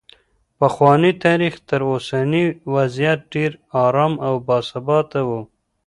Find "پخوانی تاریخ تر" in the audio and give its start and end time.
0.59-1.81